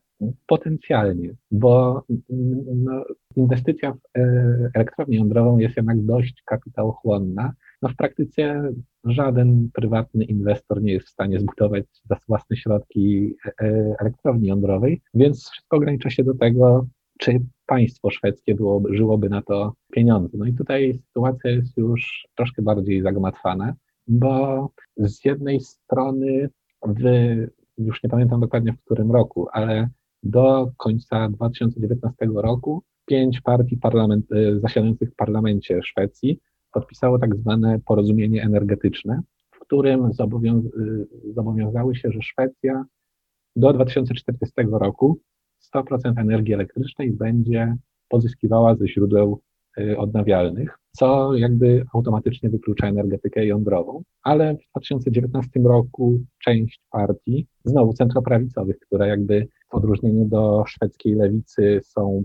Potencjalnie, 0.46 1.34
bo 1.50 2.04
no, 2.74 3.04
inwestycja 3.36 3.92
w 3.92 4.18
e, 4.18 4.70
elektrownię 4.74 5.16
jądrową 5.18 5.58
jest 5.58 5.76
jednak 5.76 6.02
dość 6.02 6.42
kapitałochłonna. 6.44 7.52
No, 7.82 7.88
w 7.88 7.96
praktyce 7.96 8.72
żaden 9.04 9.70
prywatny 9.74 10.24
inwestor 10.24 10.82
nie 10.82 10.92
jest 10.92 11.06
w 11.06 11.10
stanie 11.10 11.40
zbudować 11.40 11.84
za 12.04 12.16
własne 12.28 12.56
środki 12.56 13.34
e, 13.46 13.94
elektrowni 14.00 14.48
jądrowej, 14.48 15.02
więc 15.14 15.50
wszystko 15.50 15.76
ogranicza 15.76 16.10
się 16.10 16.24
do 16.24 16.34
tego, 16.34 16.86
czy 17.22 17.40
państwo 17.66 18.10
szwedzkie 18.10 18.54
byłoby, 18.54 18.96
żyłoby 18.96 19.28
na 19.28 19.42
to 19.42 19.72
pieniądze. 19.92 20.38
No 20.38 20.46
i 20.46 20.54
tutaj 20.54 21.00
sytuacja 21.06 21.50
jest 21.50 21.76
już 21.76 22.28
troszkę 22.36 22.62
bardziej 22.62 23.02
zagmatwana, 23.02 23.74
bo 24.06 24.68
z 24.96 25.24
jednej 25.24 25.60
strony 25.60 26.48
w, 26.86 27.02
już 27.78 28.02
nie 28.02 28.10
pamiętam 28.10 28.40
dokładnie 28.40 28.72
w 28.72 28.84
którym 28.84 29.12
roku, 29.12 29.48
ale 29.52 29.88
do 30.22 30.70
końca 30.76 31.28
2019 31.28 32.26
roku 32.34 32.82
pięć 33.06 33.40
partii 33.40 33.76
parlament, 33.76 34.32
e, 34.32 34.60
zasiadających 34.60 35.10
w 35.10 35.16
parlamencie 35.16 35.82
Szwecji 35.82 36.40
podpisało 36.72 37.18
tak 37.18 37.36
zwane 37.36 37.80
porozumienie 37.86 38.42
energetyczne, 38.42 39.20
w 39.50 39.58
którym 39.58 40.12
zobowiąz 40.12 40.64
zobowiązały 41.34 41.96
się, 41.96 42.12
że 42.12 42.22
Szwecja 42.22 42.84
do 43.56 43.72
2040 43.72 44.54
roku 44.70 45.20
100% 45.74 46.20
energii 46.20 46.54
elektrycznej 46.54 47.12
będzie 47.12 47.76
pozyskiwała 48.08 48.74
ze 48.74 48.88
źródeł 48.88 49.40
y, 49.78 49.98
odnawialnych, 49.98 50.78
co 50.96 51.34
jakby 51.34 51.84
automatycznie 51.94 52.50
wyklucza 52.50 52.86
energetykę 52.86 53.46
jądrową, 53.46 54.02
ale 54.22 54.54
w 54.54 54.70
2019 54.70 55.60
roku 55.60 56.20
część 56.44 56.80
partii, 56.90 57.46
znowu 57.64 57.92
centroprawicowych, 57.92 58.78
które 58.78 59.08
jakby 59.08 59.48
w 59.70 59.74
odróżnieniu 59.74 60.24
do 60.24 60.64
szwedzkiej 60.66 61.14
lewicy 61.14 61.80
są 61.84 62.24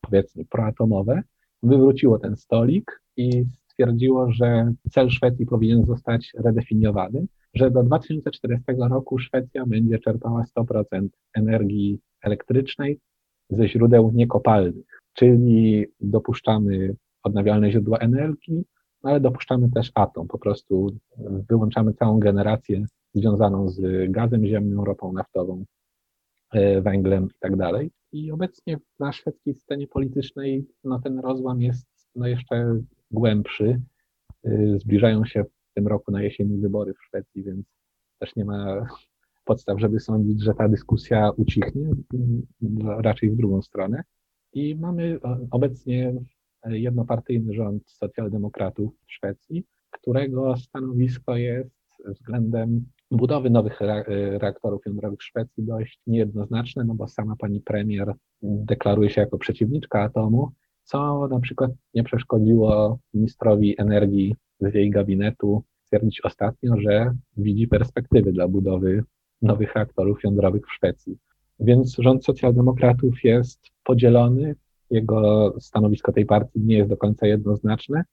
powiedzmy 0.00 0.44
proatomowe, 0.44 1.22
wywróciło 1.62 2.18
ten 2.18 2.36
stolik 2.36 3.02
i 3.16 3.44
stwierdziło, 3.74 4.32
że 4.32 4.72
cel 4.90 5.10
Szwecji 5.10 5.46
powinien 5.46 5.86
zostać 5.86 6.32
redefiniowany, 6.38 7.26
że 7.54 7.70
do 7.70 7.82
2040 7.82 8.64
roku 8.90 9.18
Szwecja 9.18 9.66
będzie 9.66 9.98
czerpała 9.98 10.44
100% 10.58 11.08
energii 11.34 12.00
elektrycznej 12.24 12.98
ze 13.50 13.68
źródeł 13.68 14.10
niekopalnych, 14.14 15.02
czyli 15.12 15.86
dopuszczamy 16.00 16.96
odnawialne 17.22 17.70
źródła 17.70 17.98
energii, 17.98 18.64
ale 19.02 19.20
dopuszczamy 19.20 19.70
też 19.70 19.90
atom, 19.94 20.28
po 20.28 20.38
prostu 20.38 20.96
wyłączamy 21.50 21.92
całą 21.92 22.18
generację 22.18 22.84
związaną 23.14 23.68
z 23.68 24.10
gazem 24.10 24.46
ziemnym, 24.46 24.80
ropą 24.80 25.12
naftową, 25.12 25.64
e, 26.52 26.80
węglem 26.80 27.24
i 27.24 27.38
tak 27.40 27.56
dalej. 27.56 27.90
I 28.12 28.30
obecnie 28.30 28.78
na 29.00 29.12
szwedzkiej 29.12 29.54
scenie 29.54 29.86
politycznej 29.86 30.66
no, 30.84 31.00
ten 31.00 31.18
rozłam 31.18 31.62
jest 31.62 31.86
no, 32.14 32.26
jeszcze 32.26 32.80
głębszy. 33.10 33.80
Y, 34.46 34.78
zbliżają 34.78 35.24
się 35.24 35.44
w 35.44 35.74
tym 35.74 35.86
roku 35.86 36.12
na 36.12 36.22
jesieni 36.22 36.58
wybory 36.58 36.94
w 36.94 37.04
Szwecji, 37.04 37.42
więc 37.42 37.66
też 38.18 38.36
nie 38.36 38.44
ma 38.44 38.86
podstaw, 39.44 39.80
żeby 39.80 40.00
sądzić, 40.00 40.42
że 40.42 40.54
ta 40.54 40.68
dyskusja 40.68 41.30
ucichnie, 41.36 41.88
raczej 42.86 43.30
w 43.30 43.36
drugą 43.36 43.62
stronę. 43.62 44.02
I 44.52 44.76
mamy 44.76 45.18
obecnie 45.50 46.14
jednopartyjny 46.66 47.54
rząd 47.54 47.90
socjaldemokratów 47.90 48.92
w 49.06 49.12
Szwecji, 49.12 49.64
którego 49.90 50.56
stanowisko 50.56 51.36
jest 51.36 51.70
względem 52.06 52.84
budowy 53.10 53.50
nowych 53.50 53.80
reaktorów 54.38 54.86
jądrowych 54.86 55.18
w 55.18 55.24
Szwecji 55.24 55.64
dość 55.64 56.00
niejednoznaczne, 56.06 56.84
no 56.84 56.94
bo 56.94 57.08
sama 57.08 57.36
pani 57.36 57.60
premier 57.60 58.12
deklaruje 58.42 59.10
się 59.10 59.20
jako 59.20 59.38
przeciwniczka 59.38 60.02
atomu, 60.02 60.50
co 60.82 61.28
na 61.28 61.40
przykład 61.40 61.70
nie 61.94 62.04
przeszkodziło 62.04 62.98
ministrowi 63.14 63.80
energii 63.80 64.36
z 64.60 64.74
jej 64.74 64.90
gabinetu 64.90 65.62
stwierdzić 65.84 66.20
ostatnio, 66.24 66.76
że 66.76 67.14
widzi 67.36 67.68
perspektywy 67.68 68.32
dla 68.32 68.48
budowy 68.48 69.04
nowych 69.44 69.74
reaktorów 69.74 70.24
jądrowych 70.24 70.66
w 70.66 70.72
Szwecji. 70.72 71.18
Więc 71.60 71.96
rząd 71.98 72.24
socjaldemokratów 72.24 73.24
jest 73.24 73.60
podzielony, 73.84 74.54
jego 74.90 75.54
stanowisko 75.60 76.12
tej 76.12 76.26
partii 76.26 76.60
nie 76.60 76.76
jest 76.76 76.90
do 76.90 76.96
końca 76.96 77.26
jednoznaczne, 77.26 78.04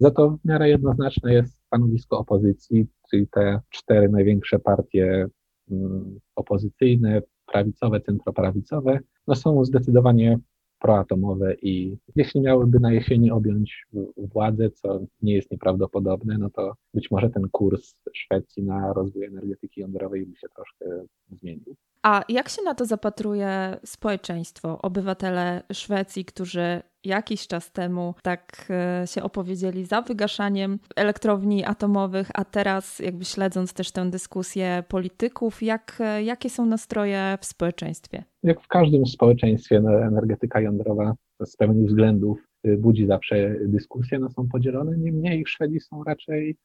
za 0.00 0.10
to 0.10 0.30
w 0.30 0.48
miarę 0.48 0.68
jednoznaczne 0.68 1.34
jest 1.34 1.58
stanowisko 1.66 2.18
opozycji, 2.18 2.86
czyli 3.10 3.28
te 3.28 3.60
cztery 3.70 4.08
największe 4.08 4.58
partie 4.58 5.26
mm, 5.70 6.18
opozycyjne, 6.34 7.22
prawicowe, 7.46 8.00
centroprawicowe, 8.00 8.98
no 9.26 9.34
są 9.34 9.64
zdecydowanie 9.64 10.38
proatomowe 10.84 11.54
i 11.54 11.96
jeśli 12.16 12.40
miałyby 12.40 12.80
na 12.80 12.92
jesieni 12.92 13.30
objąć 13.30 13.86
władzę, 14.16 14.70
co 14.70 15.00
nie 15.22 15.34
jest 15.34 15.50
nieprawdopodobne, 15.50 16.38
no 16.38 16.50
to 16.50 16.74
być 16.94 17.10
może 17.10 17.30
ten 17.30 17.48
kurs 17.52 17.94
Szwecji 18.14 18.62
na 18.62 18.92
rozwój 18.92 19.24
energetyki 19.24 19.80
jądrowej 19.80 20.26
by 20.26 20.36
się 20.36 20.46
troszkę 20.48 20.84
zmienił. 21.30 21.76
A 22.04 22.22
jak 22.28 22.48
się 22.48 22.62
na 22.62 22.74
to 22.74 22.84
zapatruje 22.84 23.76
społeczeństwo, 23.84 24.82
obywatele 24.82 25.62
Szwecji, 25.72 26.24
którzy 26.24 26.82
jakiś 27.04 27.46
czas 27.46 27.72
temu 27.72 28.14
tak 28.22 28.66
e, 28.70 29.06
się 29.06 29.22
opowiedzieli 29.22 29.84
za 29.84 30.02
wygaszaniem 30.02 30.78
elektrowni 30.96 31.64
atomowych, 31.64 32.28
a 32.34 32.44
teraz 32.44 32.98
jakby 32.98 33.24
śledząc 33.24 33.74
też 33.74 33.92
tę 33.92 34.10
dyskusję 34.10 34.84
polityków, 34.88 35.62
jak, 35.62 35.98
e, 36.00 36.22
jakie 36.22 36.50
są 36.50 36.66
nastroje 36.66 37.38
w 37.40 37.44
społeczeństwie? 37.44 38.24
Jak 38.42 38.60
w 38.60 38.68
każdym 38.68 39.06
społeczeństwie 39.06 39.80
no, 39.80 40.02
energetyka 40.02 40.60
jądrowa 40.60 41.14
z 41.44 41.56
pewnych 41.56 41.86
względów 41.86 42.38
y, 42.66 42.76
budzi 42.76 43.06
zawsze 43.06 43.56
dyskusję, 43.66 44.18
no 44.18 44.30
są 44.30 44.48
podzielone, 44.48 44.98
niemniej 44.98 45.44
Szwedzi 45.46 45.80
są 45.80 46.04
raczej 46.04 46.56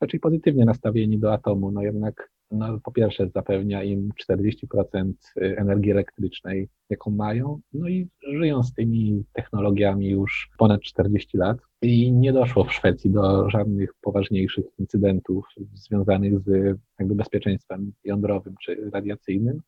raczej 0.00 0.20
pozytywnie 0.20 0.64
nastawieni 0.64 1.18
do 1.18 1.32
atomu. 1.32 1.70
No 1.70 1.82
jednak 1.82 2.30
no, 2.50 2.80
po 2.80 2.92
pierwsze 2.92 3.28
zapewnia 3.34 3.82
im 3.82 4.10
40% 4.30 5.12
energii 5.36 5.90
elektrycznej, 5.90 6.68
jaką 6.90 7.10
mają, 7.10 7.60
no 7.72 7.88
i 7.88 8.08
żyją 8.22 8.62
z 8.62 8.74
tymi 8.74 9.24
technologiami 9.32 10.08
już 10.08 10.50
ponad 10.58 10.80
40 10.80 11.36
lat. 11.36 11.58
I 11.82 12.12
nie 12.12 12.32
doszło 12.32 12.64
w 12.64 12.72
Szwecji 12.72 13.10
do 13.10 13.50
żadnych 13.50 13.94
poważniejszych 14.00 14.64
incydentów 14.78 15.46
związanych 15.74 16.40
z 16.40 16.78
jakby 16.98 17.14
bezpieczeństwem 17.14 17.92
jądrowym 18.04 18.54
czy 18.64 18.90
radiacyjnym, 18.92 19.60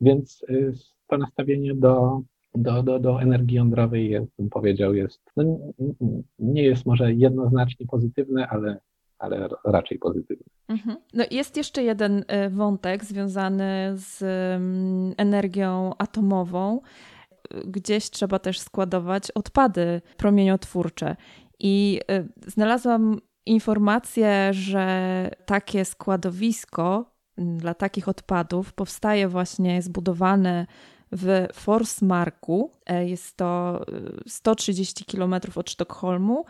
więc 0.00 0.44
y, 0.50 0.72
to 1.06 1.18
nastawienie 1.18 1.74
do 1.74 2.22
do, 2.54 2.82
do, 2.82 2.98
do 2.98 3.22
energii 3.22 3.56
jądrowej, 3.56 4.10
jest, 4.10 4.32
bym 4.38 4.50
powiedział, 4.50 4.94
jest, 4.94 5.20
no, 5.36 5.58
nie 6.38 6.62
jest 6.62 6.86
może 6.86 7.14
jednoznacznie 7.14 7.86
pozytywne, 7.86 8.48
ale 8.48 8.80
ale 9.18 9.48
raczej 9.64 9.98
pozytywny. 9.98 10.44
Mhm. 10.68 10.96
No 11.14 11.24
jest 11.30 11.56
jeszcze 11.56 11.82
jeden 11.82 12.18
y, 12.18 12.50
wątek 12.50 13.04
związany 13.04 13.92
z 13.94 14.22
mm, 14.22 15.14
energią 15.16 15.92
atomową. 15.98 16.80
Gdzieś 17.64 18.10
trzeba 18.10 18.38
też 18.38 18.60
składować 18.60 19.30
odpady 19.30 20.00
promieniotwórcze. 20.16 21.16
I 21.58 22.00
y, 22.10 22.50
znalazłam 22.50 23.20
informację, 23.46 24.48
że 24.52 25.30
takie 25.46 25.84
składowisko 25.84 27.14
mm, 27.36 27.58
dla 27.58 27.74
takich 27.74 28.08
odpadów 28.08 28.72
powstaje 28.72 29.28
właśnie, 29.28 29.82
zbudowane 29.82 30.66
w 31.12 31.46
Forsmarku. 31.52 32.70
E, 32.86 33.08
jest 33.08 33.36
to 33.36 33.80
130 34.26 35.04
y, 35.04 35.16
km 35.16 35.34
od 35.54 35.70
Sztokholmu 35.70 36.44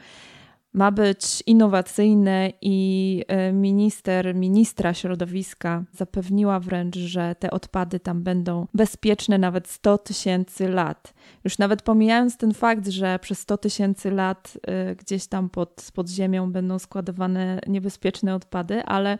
ma 0.74 0.92
być 0.92 1.42
innowacyjne 1.46 2.52
i 2.62 3.22
e, 3.28 3.52
minister, 3.52 4.34
ministra 4.34 4.94
środowiska 4.94 5.84
zapewniła 5.92 6.60
wręcz, 6.60 6.96
że 6.96 7.34
te 7.38 7.50
odpady 7.50 8.00
tam 8.00 8.22
będą 8.22 8.66
bezpieczne 8.74 9.38
nawet 9.38 9.68
100 9.68 9.98
tysięcy 9.98 10.68
lat. 10.68 11.14
Już 11.44 11.58
nawet 11.58 11.82
pomijając 11.82 12.36
ten 12.36 12.54
fakt, 12.54 12.88
że 12.88 13.18
przez 13.18 13.38
100 13.38 13.58
tysięcy 13.58 14.10
lat 14.10 14.58
e, 14.66 14.96
gdzieś 14.96 15.26
tam 15.26 15.50
pod, 15.50 15.90
pod 15.94 16.08
ziemią 16.08 16.52
będą 16.52 16.78
składowane 16.78 17.60
niebezpieczne 17.66 18.34
odpady, 18.34 18.82
ale 18.82 19.18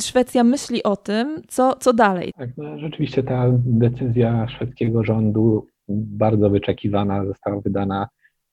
Szwecja 0.00 0.44
myśli 0.44 0.82
o 0.82 0.96
tym, 0.96 1.42
co, 1.48 1.76
co 1.76 1.92
dalej. 1.92 2.32
Tak, 2.38 2.50
no, 2.56 2.78
rzeczywiście 2.78 3.22
ta 3.22 3.46
decyzja 3.56 4.48
szwedzkiego 4.48 5.04
rządu, 5.04 5.66
bardzo 5.88 6.50
wyczekiwana, 6.50 7.26
została 7.26 7.60
wydana 7.60 8.08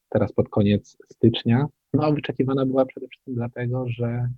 teraz 0.10 0.34
pod 0.34 0.50
koniec 0.50 0.98
stycznia. 1.12 1.66
No, 1.94 2.14
wyczekiwana 2.14 2.66
była 2.66 2.86
przede 2.86 3.08
wszystkim 3.08 3.36
dlatego, 3.36 3.86
że 3.90 4.30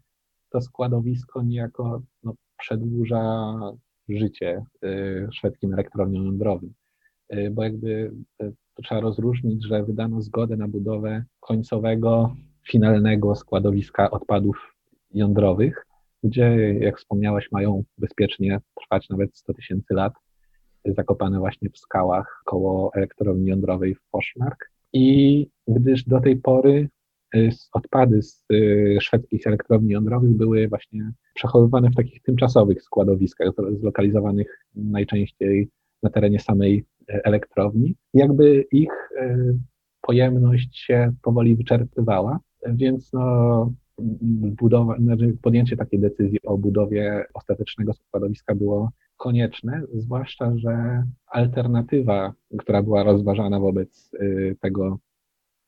to 0.50 0.62
składowisko 0.62 1.44
niejako 1.44 2.02
no, 2.24 2.34
przedłuża 2.58 3.54
życie 4.10 4.66
y, 4.84 5.28
szwedzkim 5.32 5.74
elektrowniom 5.74 6.26
jądrowym. 6.26 6.74
Y, 7.34 7.52
bo 7.52 7.64
jakby 7.64 8.12
y, 8.44 8.54
trzeba 8.84 9.02
rozróżnić, 9.02 9.68
że 9.68 9.84
wydano 9.84 10.22
zgodę 10.22 10.58
na 10.58 10.68
budowę 10.68 11.24
końcowego, 11.40 12.36
finalnego 12.70 13.36
składowiska 13.36 14.12
odpadów 14.12 14.76
jądrowych, 15.14 15.86
gdzie, 16.24 16.74
jak 16.80 16.98
wspomniałeś, 16.98 17.52
mają 17.52 17.84
bezpiecznie 17.98 18.60
trwać 18.82 19.10
nawet 19.10 19.38
100 19.38 19.54
tysięcy 19.54 19.94
lat, 19.94 20.14
zakopane 20.86 21.40
właśnie 21.40 21.70
w 21.70 21.78
skałach 21.78 22.42
koło 22.46 22.92
elektrowni 22.94 23.50
jądrowej 23.50 23.96
w 23.96 24.02
Forsmark. 24.12 24.72
I 24.94 25.48
gdyż 25.68 26.04
do 26.04 26.22
tej 26.22 26.38
pory 26.38 26.90
odpady 27.74 28.22
z 28.22 28.46
y, 28.54 28.98
szwedzkich 29.02 29.48
elektrowni 29.48 29.92
jądrowych 29.92 30.32
były 30.32 30.68
właśnie 30.68 31.12
przechowywane 31.34 31.90
w 31.90 31.96
takich 31.96 32.22
tymczasowych 32.22 32.84
składowiskach, 32.84 33.48
zlokalizowanych 33.80 34.66
najczęściej 34.76 35.70
na 36.04 36.10
terenie 36.10 36.40
samej 36.40 36.86
y, 37.10 37.24
elektrowni. 37.24 37.96
Jakby 38.14 38.66
ich 38.72 39.12
pojemność 40.02 40.80
się 40.80 41.14
powoli 41.22 41.56
wyczerpywała, 41.56 42.40
więc 42.68 43.14
no, 43.14 43.74
budowa, 44.62 44.98
znaczy 44.98 45.38
podjęcie 45.42 45.78
takiej 45.78 46.00
decyzji 46.00 46.40
o 46.46 46.58
budowie 46.58 47.26
ostatecznego 47.34 47.94
składowiska 47.94 48.56
było 48.56 48.92
konieczne, 49.18 49.82
zwłaszcza, 49.94 50.58
że 50.58 51.04
alternatywa, 51.28 52.34
która 52.60 52.84
była 52.84 53.04
rozważana 53.04 53.60
wobec 53.60 54.12
y, 54.14 54.58
tego 54.62 55.00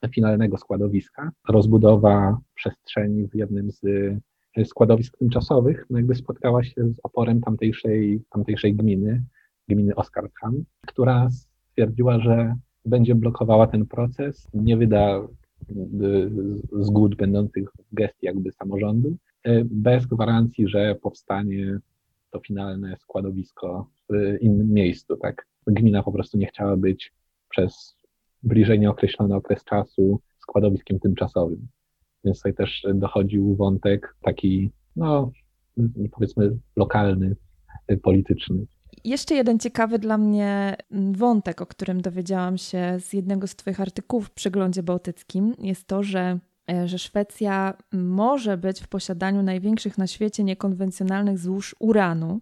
finalnego 0.08 0.58
składowiska, 0.58 1.32
rozbudowa 1.50 2.38
przestrzeni 2.56 3.28
w 3.28 3.36
jednym 3.36 3.72
z 3.72 3.84
y, 3.84 4.66
składowisk 4.66 5.18
tymczasowych, 5.18 5.86
no 5.90 5.98
jakby 5.98 6.16
spotkała 6.16 6.64
się 6.64 6.94
z 6.94 7.00
oporem 7.04 7.42
tamtejszej, 7.42 8.22
tamtejszej 8.30 8.76
gminy, 8.76 9.24
gminy 9.68 9.96
Oskarshamn, 9.96 10.64
która 10.88 11.30
stwierdziła, 11.32 12.20
że 12.20 12.56
będzie 12.86 13.16
blokowała 13.16 13.68
ten 13.68 13.86
proces, 13.86 14.48
nie 14.54 14.78
wyda 14.78 15.22
zgód 16.80 17.16
będących 17.16 17.70
w 17.92 17.96
gestii 17.96 18.26
jakby 18.26 18.52
samorządu, 18.52 19.18
e, 19.44 19.64
bez 19.66 20.06
gwarancji, 20.06 20.68
że 20.68 20.96
powstanie 20.96 21.80
to 22.30 22.40
finalne 22.40 22.98
składowisko 22.98 23.88
w 24.10 24.38
innym 24.42 24.74
miejscu, 24.74 25.18
tak? 25.18 25.48
Gmina 25.68 26.04
po 26.04 26.12
prostu 26.12 26.38
nie 26.38 26.48
chciała 26.48 26.78
być 26.78 27.14
przez 27.50 27.96
bliżej 28.44 28.80
nieokreślony 28.80 29.36
okres 29.36 29.64
czasu 29.64 30.20
składowiskiem 30.40 31.00
tymczasowym. 31.00 31.68
Więc 32.24 32.38
tutaj 32.38 32.54
też 32.54 32.86
dochodził 32.94 33.56
wątek 33.56 34.16
taki, 34.22 34.72
no 34.96 35.32
powiedzmy 36.12 36.58
lokalny, 36.76 37.36
polityczny. 38.04 38.66
Jeszcze 39.04 39.36
jeden 39.36 39.60
ciekawy 39.60 40.00
dla 40.00 40.18
mnie 40.18 40.76
mm, 40.92 41.14
wątek, 41.14 41.62
o 41.62 41.66
którym 41.66 42.02
dowiedziałam 42.02 42.58
się 42.58 43.00
z 43.00 43.14
jednego 43.14 43.48
z 43.48 43.56
Twoich 43.56 43.82
artykułów 43.82 44.28
w 44.28 44.32
przeglądzie 44.32 44.84
bałtyckim, 44.84 45.54
jest 45.60 45.88
to, 45.88 46.04
że, 46.04 46.40
e, 46.72 46.88
że 46.88 47.00
Szwecja 47.00 47.74
może 47.92 48.58
być 48.58 48.82
w 48.82 48.88
posiadaniu 48.88 49.44
największych 49.44 49.98
na 49.98 50.08
świecie 50.08 50.44
niekonwencjonalnych 50.44 51.40
złóż 51.40 51.76
uranu. 51.80 52.42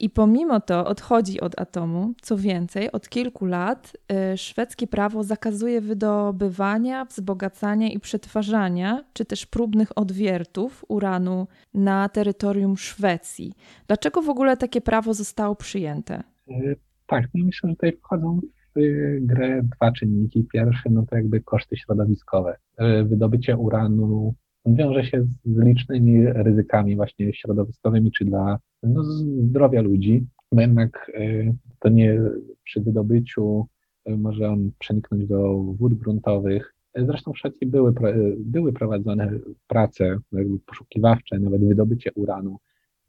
I 0.00 0.10
pomimo 0.10 0.60
to 0.60 0.86
odchodzi 0.86 1.40
od 1.40 1.60
atomu. 1.60 2.12
Co 2.22 2.36
więcej, 2.36 2.92
od 2.92 3.08
kilku 3.08 3.46
lat 3.46 3.96
y, 4.32 4.36
szwedzkie 4.36 4.86
prawo 4.86 5.24
zakazuje 5.24 5.80
wydobywania, 5.80 7.04
wzbogacania 7.04 7.88
i 7.88 8.00
przetwarzania, 8.00 9.04
czy 9.12 9.24
też 9.24 9.46
próbnych 9.46 9.98
odwiertów 9.98 10.84
uranu 10.88 11.46
na 11.74 12.08
terytorium 12.08 12.76
Szwecji. 12.76 13.52
Dlaczego 13.86 14.22
w 14.22 14.28
ogóle 14.28 14.56
takie 14.56 14.80
prawo 14.80 15.14
zostało 15.14 15.54
przyjęte? 15.54 16.22
Y, 16.50 16.76
tak, 17.06 17.24
no 17.34 17.44
myślę, 17.44 17.70
że 17.70 17.74
tutaj 17.74 17.92
wchodzą 17.96 18.40
w 18.76 18.80
grę 19.20 19.62
dwa 19.62 19.92
czynniki. 19.92 20.44
Pierwszy, 20.52 20.90
no 20.90 21.06
to 21.10 21.16
jakby 21.16 21.40
koszty 21.40 21.76
środowiskowe. 21.76 22.56
Y, 22.80 23.04
wydobycie 23.04 23.56
uranu 23.56 24.34
wiąże 24.66 25.04
się 25.04 25.22
z 25.44 25.58
licznymi 25.58 26.26
ryzykami 26.26 26.96
właśnie 26.96 27.34
środowiskowymi, 27.34 28.12
czy 28.12 28.24
dla 28.24 28.58
no, 28.82 29.02
zdrowia 29.02 29.82
ludzi, 29.82 30.26
bo 30.52 30.60
jednak 30.60 31.10
y, 31.14 31.54
to 31.80 31.88
nie 31.88 32.20
przy 32.64 32.80
wydobyciu 32.80 33.66
y, 34.08 34.16
może 34.16 34.48
on 34.48 34.70
przeniknąć 34.78 35.26
do 35.26 35.62
wód 35.62 35.94
gruntowych. 35.94 36.74
Zresztą 36.94 37.32
w 37.32 37.38
Szwecji 37.38 37.66
były, 37.66 37.94
były 38.38 38.72
prowadzone 38.72 39.30
prace 39.66 40.18
poszukiwawcze, 40.66 41.38
nawet 41.38 41.64
wydobycie 41.64 42.12
uranu 42.14 42.58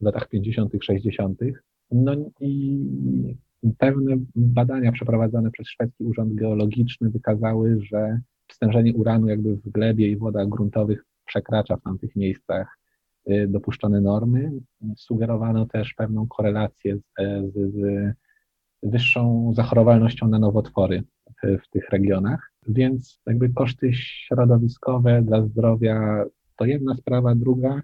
w 0.01 0.05
latach 0.05 0.29
50., 0.29 0.73
60. 0.81 1.39
No 1.91 2.15
i 2.39 2.79
pewne 3.77 4.17
badania 4.35 4.91
przeprowadzone 4.91 5.51
przez 5.51 5.67
Szwedzki 5.67 6.03
Urząd 6.03 6.33
Geologiczny 6.33 7.09
wykazały, 7.09 7.79
że 7.81 8.19
stężenie 8.51 8.93
uranu 8.93 9.27
jakby 9.27 9.55
w 9.55 9.69
glebie 9.69 10.07
i 10.07 10.17
wodach 10.17 10.49
gruntowych 10.49 11.05
przekracza 11.25 11.77
w 11.77 11.81
tamtych 11.81 12.15
miejscach 12.15 12.78
dopuszczone 13.47 14.01
normy. 14.01 14.51
Sugerowano 14.95 15.65
też 15.65 15.93
pewną 15.93 16.27
korelację 16.27 16.97
z, 16.97 17.03
z, 17.53 17.73
z 17.73 18.13
wyższą 18.83 19.53
zachorowalnością 19.55 20.27
na 20.27 20.39
nowotwory 20.39 21.03
w, 21.43 21.63
w, 21.63 21.69
tych 21.69 21.89
regionach, 21.89 22.51
więc 22.67 23.21
jakby 23.25 23.49
koszty 23.49 23.93
środowiskowe 23.93 25.21
dla 25.21 25.41
zdrowia 25.41 26.25
to 26.55 26.65
jedna 26.65 26.95
sprawa, 26.95 27.35
druga, 27.35 27.81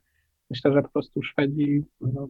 myślę, 0.49 0.73
że 0.73 0.81
po 0.81 0.89
prostu 0.89 1.23
Szwedzi 1.23 1.83
no, 2.01 2.27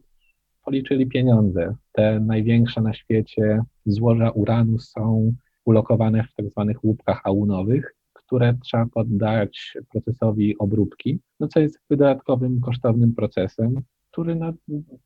policzyli 0.65 1.07
pieniądze. 1.07 1.75
Te 1.91 2.19
największe 2.19 2.81
na 2.81 2.93
świecie 2.93 3.61
złoża 3.85 4.29
uranu 4.29 4.79
są 4.79 5.33
ulokowane 5.65 6.23
w 6.23 6.33
tak 6.33 6.49
zwanych 6.49 6.83
łupkach 6.83 7.21
aunowych, 7.23 7.94
które 8.25 8.57
trzeba 8.63 8.85
poddać 8.85 9.77
procesowi 9.91 10.57
obróbki, 10.57 11.19
no 11.39 11.47
co 11.47 11.59
jest 11.59 11.79
dodatkowym, 11.89 12.61
kosztownym 12.61 13.15
procesem, 13.15 13.81
który 14.11 14.35
no, 14.35 14.53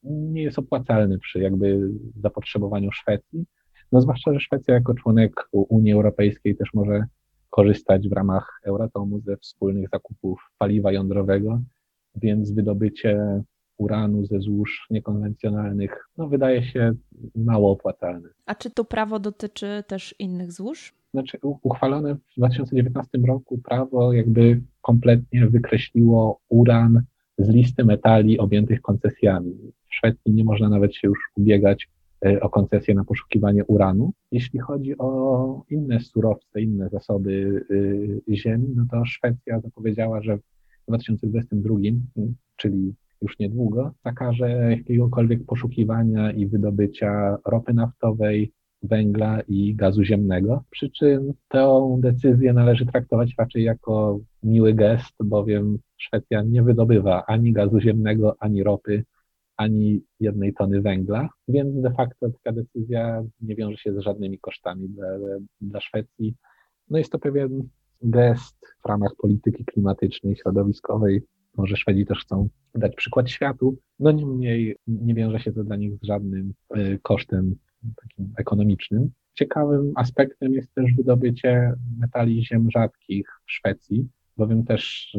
nie 0.04 0.44
jest 0.44 0.60
opłacalny 0.60 1.20
przy 1.20 1.40
jakby 1.40 1.90
zapotrzebowaniu 2.16 2.92
Szwecji. 2.92 3.46
No 3.92 4.02
zwłaszcza, 4.02 4.34
że 4.34 4.40
Szwecja 4.40 4.74
jako 4.74 4.94
członek 4.94 5.50
Unii 5.52 5.94
Europejskiej 5.94 6.56
też 6.56 6.74
może 6.74 7.04
korzystać 7.50 8.10
w 8.10 8.14
ramach 8.14 8.62
Euratomu 8.64 9.20
ze 9.20 9.38
wspólnych 9.38 9.90
zakupów 9.90 10.52
paliwa 10.58 10.92
jądrowego, 10.92 11.62
więc 12.16 12.52
wydobycie 12.52 13.44
uranu 13.80 14.26
ze 14.26 14.40
złóż 14.40 14.88
niekonwencjonalnych 14.90 16.10
no, 16.18 16.28
wydaje 16.28 16.64
się 16.64 16.94
mało 17.36 17.72
opłacalne. 17.72 18.30
A 18.46 18.56
czy 18.56 18.70
to 18.70 18.86
prawo 18.86 19.20
dotyczy 19.20 19.84
też 19.88 20.16
innych 20.20 20.52
złóż? 20.52 20.94
znaczy 21.14 21.38
uchwalone 21.42 22.16
w 22.16 22.36
2019 22.38 23.18
roku 23.28 23.58
prawo 23.58 24.14
jakby 24.14 24.62
kompletnie 24.82 25.48
wykreśliło 25.48 26.40
uran 26.50 27.04
z 27.38 27.50
listy 27.50 27.86
metali 27.86 28.40
objętych 28.40 28.82
koncesjami. 28.82 29.54
W 29.90 29.96
Szwecji 29.96 30.34
nie 30.34 30.44
można 30.44 30.70
nawet 30.70 30.96
się 30.96 31.08
już 31.08 31.20
ubiegać 31.36 31.90
e, 32.26 32.40
o 32.40 32.50
koncesję 32.50 32.96
na 32.96 33.04
poszukiwanie 33.04 33.66
uranu. 33.66 34.14
Jeśli 34.32 34.60
chodzi 34.60 34.98
o 34.98 35.64
inne 35.70 36.00
surowce, 36.00 36.62
inne 36.62 36.90
zasoby 36.90 37.66
e, 38.30 38.36
ziemi, 38.36 38.68
no 38.76 38.86
to 38.92 39.06
Szwecja 39.06 39.60
zapowiedziała, 39.60 40.22
że 40.22 40.38
w 40.38 40.42
2022, 40.88 41.76
czyli 42.56 42.94
już 43.22 43.40
niedługo, 43.40 43.92
zakaże 44.06 44.50
jakiegokolwiek 44.50 45.46
poszukiwania 45.46 46.32
i 46.32 46.48
wydobycia 46.48 47.38
ropy 47.46 47.74
naftowej, 47.74 48.52
węgla 48.84 49.42
i 49.42 49.76
gazu 49.76 50.04
ziemnego. 50.04 50.64
Przy 50.70 50.90
czym 50.90 51.34
tę 51.48 51.98
decyzję 52.00 52.54
należy 52.54 52.86
traktować 52.86 53.36
raczej 53.38 53.64
jako 53.64 54.20
miły 54.44 54.74
gest, 54.74 55.16
bowiem 55.24 55.80
Szwecja 55.98 56.42
nie 56.42 56.64
wydobywa 56.64 57.26
ani 57.26 57.54
gazu 57.54 57.80
ziemnego, 57.80 58.36
ani 58.40 58.64
ropy, 58.64 59.04
ani 59.58 60.02
jednej 60.20 60.54
tony 60.54 60.82
węgla, 60.82 61.30
więc 61.48 61.82
de 61.82 61.92
facto 61.92 62.30
taka 62.30 62.52
decyzja 62.52 63.24
nie 63.42 63.56
wiąże 63.56 63.78
się 63.78 63.94
z 63.94 64.00
żadnymi 64.00 64.40
kosztami 64.40 64.90
dla, 64.90 65.08
dla 65.62 65.82
Szwecji. 65.82 66.36
No 66.90 66.98
jest 66.98 67.12
to 67.12 67.20
pewien 67.20 67.70
gest 68.02 68.58
w 68.86 68.88
ramach 68.88 69.12
polityki 69.22 69.66
klimatycznej, 69.66 70.36
środowiskowej. 70.36 71.22
Może 71.58 71.76
Szwedzi 71.76 72.06
też 72.06 72.20
chcą 72.20 72.50
dać 72.76 72.96
przykład 72.96 73.30
światu. 73.30 73.78
No 74.00 74.12
niemniej 74.12 74.76
nie 74.88 75.14
wiąże 75.14 75.40
się 75.40 75.52
to 75.52 75.64
dla 75.64 75.76
nich 75.76 75.94
z 76.02 76.04
żadnym 76.04 76.54
y, 76.78 77.00
kosztem 77.02 77.56
takim 77.96 78.34
ekonomicznym. 78.38 79.12
Ciekawym 79.34 79.92
aspektem 79.96 80.54
jest 80.54 80.74
też 80.74 80.94
wydobycie 80.94 81.74
metali 81.98 82.46
ziem 82.46 82.72
rzadkich 82.72 83.28
w 83.48 83.52
Szwecji, 83.52 84.10
bowiem 84.40 84.64
też 84.64 85.14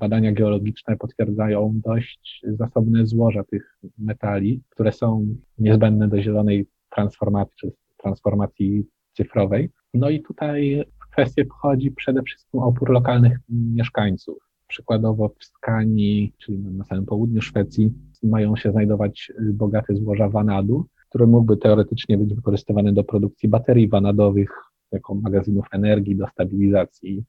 badania 0.00 0.32
geologiczne 0.32 0.96
potwierdzają 0.96 1.80
dość 1.84 2.42
zasobne 2.44 3.06
złoża 3.06 3.44
tych 3.44 3.78
metali, 3.98 4.62
które 4.68 4.92
są 4.92 5.26
niezbędne 5.58 6.08
do 6.08 6.22
zielonej 6.22 6.66
transformacji, 6.90 7.54
czy 7.56 7.72
transformacji 7.96 8.84
cyfrowej. 9.12 9.70
No 9.94 10.10
i 10.10 10.22
tutaj 10.22 10.84
w 11.02 11.12
kwestię 11.12 11.44
wchodzi 11.44 11.90
przede 11.90 12.22
wszystkim 12.22 12.60
opór 12.60 12.90
lokalnych 12.90 13.38
mieszkańców. 13.48 14.36
Przykładowo 14.74 15.28
w 15.28 15.44
Skanii, 15.44 16.32
czyli 16.38 16.58
na 16.58 16.84
samym 16.84 17.06
południu 17.06 17.42
Szwecji, 17.42 17.92
mają 18.22 18.56
się 18.56 18.72
znajdować 18.72 19.32
bogate 19.52 19.94
złoża 19.94 20.28
wanadu, 20.28 20.86
który 21.08 21.26
mógłby 21.26 21.56
teoretycznie 21.56 22.18
być 22.18 22.34
wykorzystywany 22.34 22.92
do 22.92 23.04
produkcji 23.04 23.48
baterii 23.48 23.88
wanadowych 23.88 24.50
jako 24.92 25.14
magazynów 25.14 25.66
energii, 25.72 26.16
do 26.16 26.26
stabilizacji 26.26 27.24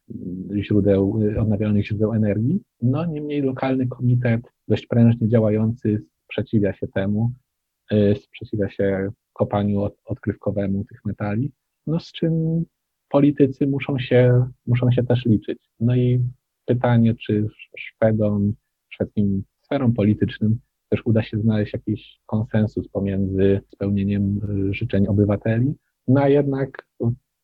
źródeł, 0.62 1.20
odnawialnych 1.40 1.86
źródeł 1.86 2.14
energii. 2.14 2.62
No 2.82 3.06
niemniej 3.06 3.42
lokalny 3.42 3.88
komitet, 3.88 4.42
dość 4.68 4.88
prężnie 4.88 5.28
działający, 5.28 6.02
sprzeciwia 6.24 6.74
się 6.74 6.88
temu, 6.88 7.32
y, 7.94 8.16
sprzeciwia 8.16 8.70
się 8.70 9.10
kopaniu 9.34 9.90
odkrywkowemu 10.06 10.86
tych 10.86 11.06
metali, 11.06 11.52
no 11.88 12.00
z 12.00 12.12
czym 12.12 12.64
politycy 13.10 13.68
muszą 13.68 14.00
się, 14.00 14.46
muszą 14.68 14.92
się 14.92 15.04
też 15.04 15.26
liczyć. 15.26 15.60
No 15.80 15.96
i 15.96 16.20
pytanie, 16.66 17.16
czy 17.16 17.48
Szwedom, 17.78 18.54
szwedzkim 18.90 19.44
sferom 19.62 19.94
politycznym 19.94 20.60
też 20.90 21.06
uda 21.06 21.24
się 21.24 21.40
znaleźć 21.40 21.74
jakiś 21.74 22.20
konsensus 22.26 22.88
pomiędzy 22.88 23.62
spełnieniem 23.74 24.42
y, 24.70 24.74
życzeń 24.74 25.08
obywateli, 25.08 25.74
no 26.08 26.22
a 26.22 26.30
jednak 26.30 26.88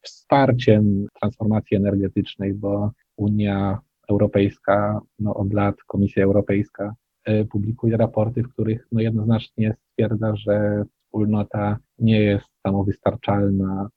wsparciem 0.02 1.08
transformacji 1.20 1.78
energetycznej, 1.78 2.54
bo 2.54 2.92
Unia 3.18 3.80
Europejska 4.10 5.02
no 5.20 5.34
od 5.34 5.54
lat, 5.54 5.76
Komisja 5.88 6.24
Europejska 6.24 6.96
y, 7.30 7.46
publikuje 7.46 7.98
raporty, 7.98 8.44
w 8.44 8.50
których 8.50 8.88
no 8.92 9.02
jednoznacznie 9.02 9.76
stwierdza, 9.92 10.36
że 10.36 10.84
wspólnota 11.06 11.78
nie 12.00 12.22
jest 12.22 12.46
samowystarczalna 12.68 13.90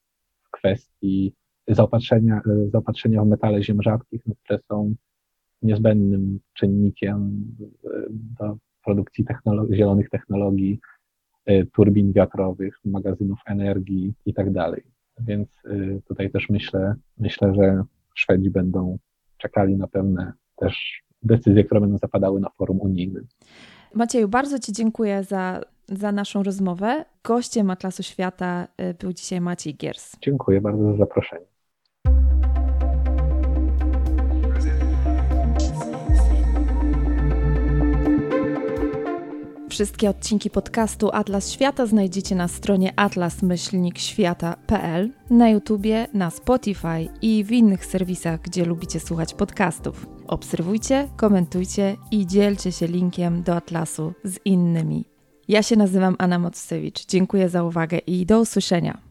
w 0.45 0.51
kwestii 0.51 1.35
zaopatrzenia, 1.69 2.41
y, 2.47 2.71
zaopatrzenia 2.71 3.23
w 3.23 3.27
metale 3.27 3.63
ziem 3.63 3.83
rzadkich, 3.83 4.23
no, 4.27 4.35
które 4.45 4.59
są 4.69 4.95
niezbędnym 5.65 6.41
czynnikiem 6.55 7.45
do 8.39 8.57
produkcji 8.85 9.25
technologii, 9.25 9.77
zielonych 9.77 10.11
technologii, 10.11 10.81
y, 11.51 11.67
turbin 11.73 12.13
wiatrowych, 12.13 12.79
magazynów 12.85 13.39
energii 13.47 14.15
i 14.27 14.35
tak 14.35 14.53
dalej. 14.53 14.83
Więc 15.21 15.49
y, 15.65 16.03
tutaj 16.09 16.31
też 16.31 16.49
myślę, 16.51 16.95
myślę, 17.19 17.55
że 17.55 17.85
Szwedzi 18.15 18.51
będą 18.51 18.99
czekali 19.39 19.77
na 19.77 19.87
pewne 19.87 20.33
też 20.57 21.03
decyzje, 21.23 21.65
które 21.65 21.81
będą 21.81 21.99
zapadały 21.99 22.41
na 22.41 22.51
forum 22.51 22.81
unijnym. 22.81 23.27
Macieju, 23.95 24.29
bardzo 24.29 24.59
Ci 24.59 24.73
dziękuję 24.73 25.23
za, 25.23 25.61
za 25.89 26.13
naszą 26.13 26.43
rozmowę. 26.43 27.05
Gościem 27.25 27.71
Atlasu 27.71 28.03
Świata 28.03 28.69
był 29.01 29.13
dzisiaj 29.13 29.41
Maciej 29.41 29.75
Giers. 29.75 30.17
Dziękuję 30.23 30.61
bardzo 30.61 30.93
za 30.93 30.97
zaproszenie. 30.97 31.54
Wszystkie 39.75 40.11
odcinki 40.11 40.51
podcastu 40.51 41.11
Atlas 41.13 41.51
Świata 41.51 41.87
znajdziecie 41.87 42.35
na 42.35 42.49
stronie 42.49 42.93
atlas-świata.pl, 42.97 45.11
na 45.31 45.49
YouTubie, 45.49 46.07
na 46.13 46.31
Spotify 46.31 47.09
i 47.23 47.45
w 47.45 47.53
innych 47.53 47.87
serwisach, 47.87 48.41
gdzie 48.41 48.65
lubicie 48.65 49.01
słuchać 49.01 49.35
podcastów. 49.35 50.07
Obserwujcie, 50.27 51.09
komentujcie 51.17 51.97
i 52.11 52.27
dzielcie 52.27 52.73
się 52.73 52.87
linkiem 52.87 53.43
do 53.43 53.57
Atlasu 53.57 54.13
z 54.25 54.39
innymi. 54.45 55.05
Ja 55.49 55.63
się 55.63 55.77
nazywam 55.77 56.17
Anna 56.19 56.39
Mocewicz. 56.39 57.07
Dziękuję 57.07 57.49
za 57.49 57.65
uwagę 57.65 57.99
i 57.99 58.27
do 58.27 58.41
usłyszenia. 58.41 59.04